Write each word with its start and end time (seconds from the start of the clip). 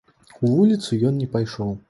У 0.43 0.47
вуліцу 0.53 0.99
ён 1.11 1.21
не 1.23 1.29
пайшоў. 1.37 1.77